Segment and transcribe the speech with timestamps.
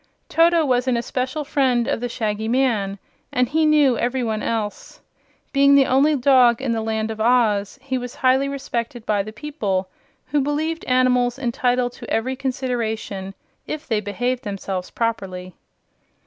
[0.29, 2.97] Toto was an especial friend of the Shaggy Man,
[3.31, 4.99] and he knew every one else.
[5.53, 9.31] Being the only dog in the Land of Oz, he was highly respected by the
[9.31, 9.89] people,
[10.25, 13.35] who believed animals entitled to every consideration
[13.67, 15.53] if they behaved themselves properly.